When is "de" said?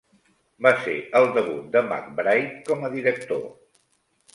1.77-1.85